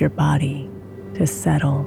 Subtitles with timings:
[0.00, 0.70] Your body
[1.14, 1.80] to settle.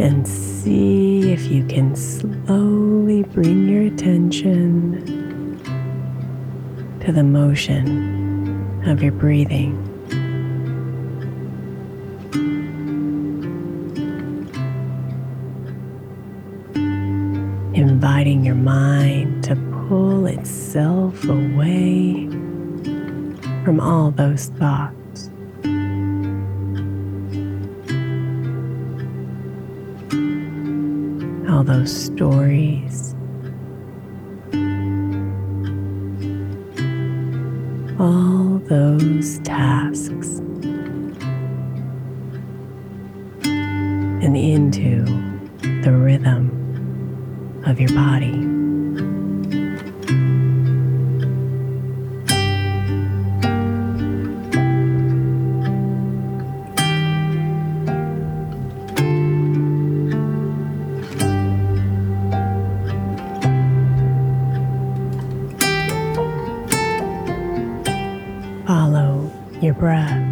[0.00, 5.04] And see if you can slowly bring your attention
[7.00, 9.87] to the motion of your breathing.
[18.28, 19.56] Inviting your mind to
[19.88, 22.28] pull itself away
[23.64, 25.30] from all those thoughts.
[31.50, 33.14] All those stories.
[37.98, 39.87] All those tasks.
[47.78, 48.32] Of your body.
[68.66, 70.24] Follow your breath.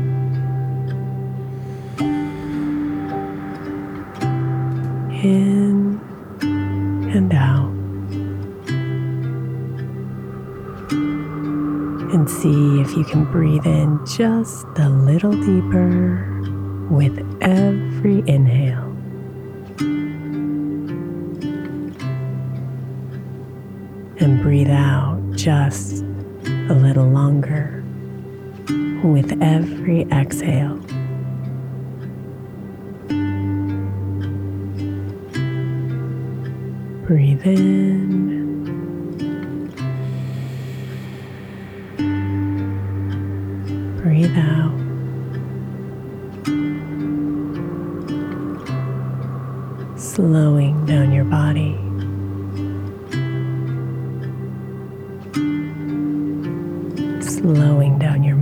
[5.22, 5.55] In
[12.96, 16.40] you can breathe in just a little deeper
[16.90, 18.84] with every inhale.
[24.18, 26.02] And breathe out just
[26.46, 27.84] a little longer
[29.04, 30.76] with every exhale.
[37.06, 38.15] Breathe in.
[44.16, 44.72] Breathe out.
[49.98, 51.76] Slowing down your body.
[57.20, 58.35] Slowing down your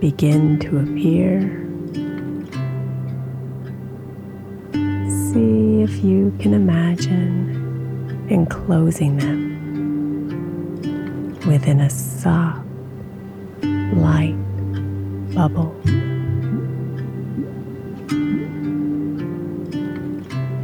[0.00, 1.40] begin to appear,
[4.72, 9.50] see if you can imagine enclosing them
[11.46, 12.66] within a soft,
[13.62, 14.36] light
[15.34, 15.76] bubble.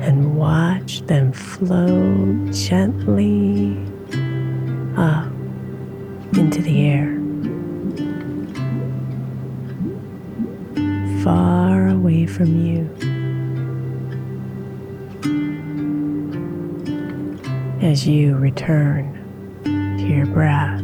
[0.01, 3.77] And watch them flow gently
[4.97, 5.31] up
[6.33, 7.16] into the air.
[12.27, 12.91] From you.
[17.83, 19.13] As you return
[19.65, 20.83] to your breath.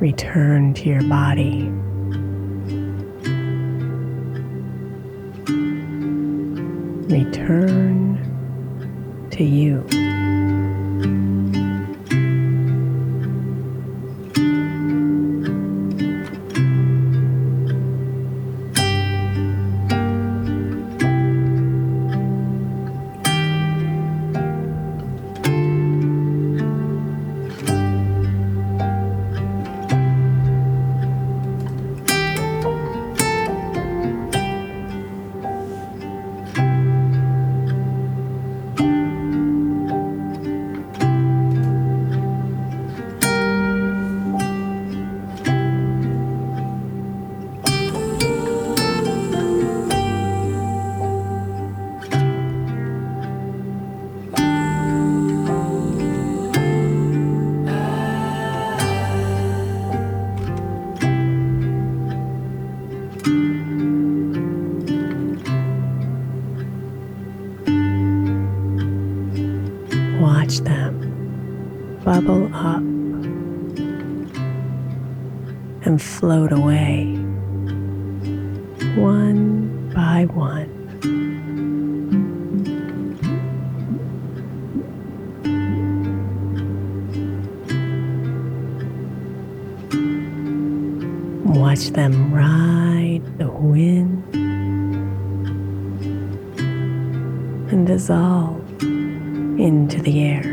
[0.00, 1.68] Return to your body.
[7.08, 8.18] Return
[9.30, 9.86] to you.
[75.84, 77.14] And float away
[78.96, 80.70] one by one.
[91.44, 94.22] Watch them ride the wind
[97.72, 98.60] and dissolve
[99.58, 100.51] into the air.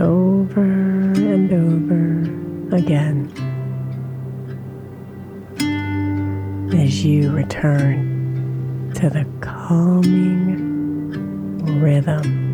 [0.00, 3.32] Over and over again
[6.72, 10.30] as you return to the calming
[11.80, 12.46] rhythm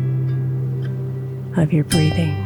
[1.55, 2.44] of your breathing.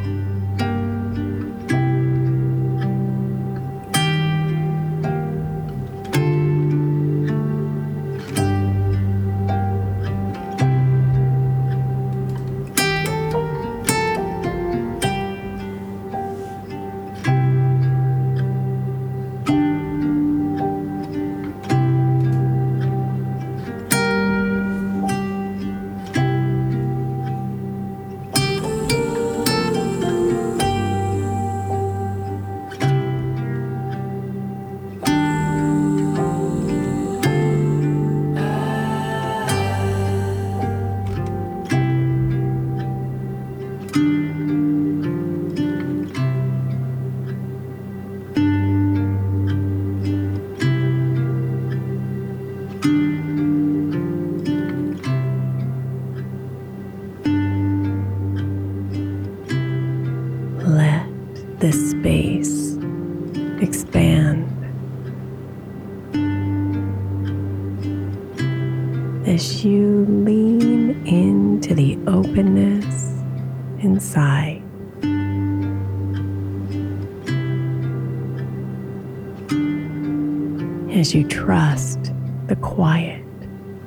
[80.92, 82.12] As you trust
[82.48, 83.24] the quiet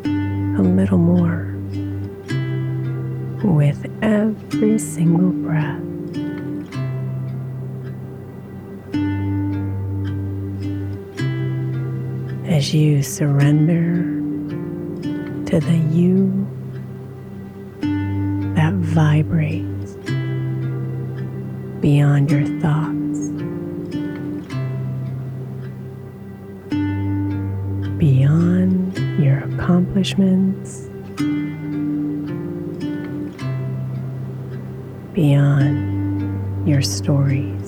[0.05, 1.55] a little more
[3.45, 5.83] with every single breath.
[12.53, 14.05] as you surrender
[15.47, 16.47] to the you
[18.55, 19.95] that vibrates
[21.81, 23.02] beyond your thoughts,
[29.63, 30.89] accomplishments,
[35.15, 37.62] beyond your stories.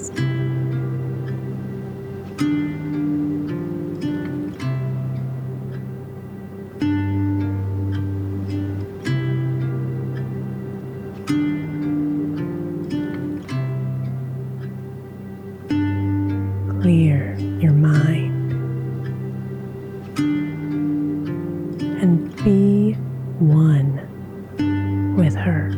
[23.74, 25.70] One with her.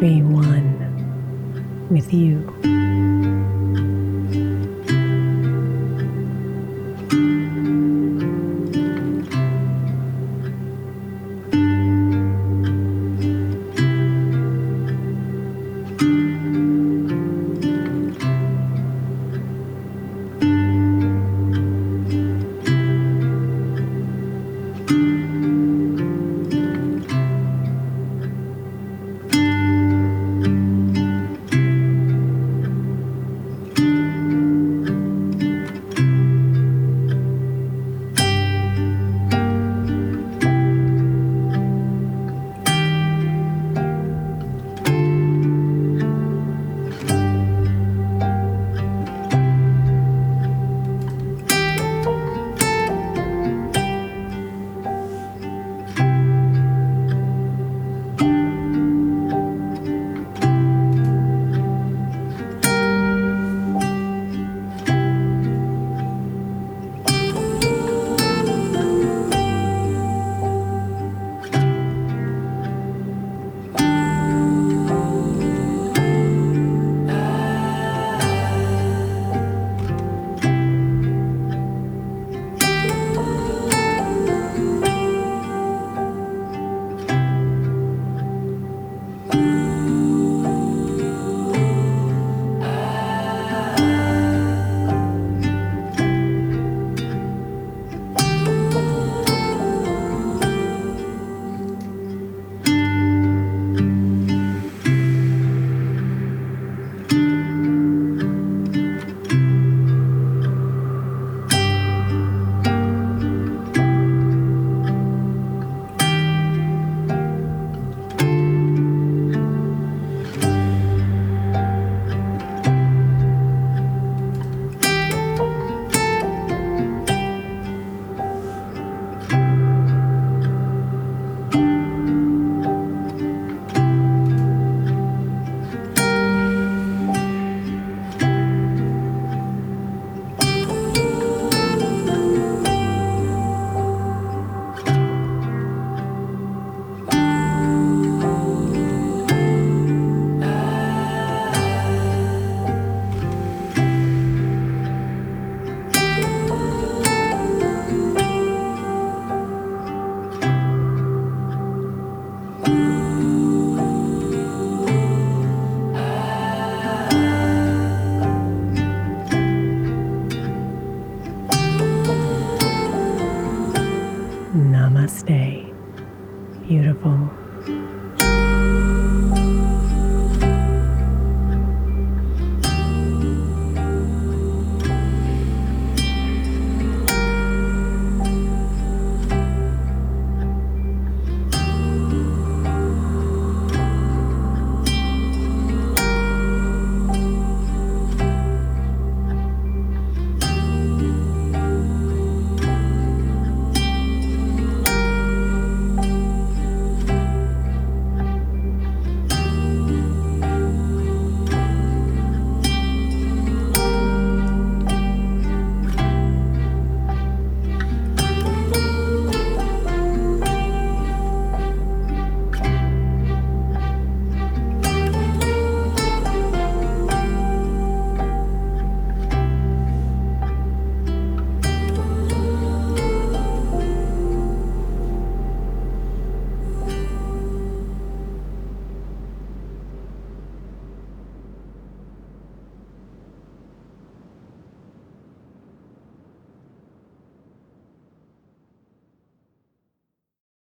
[0.00, 2.79] Be one with you.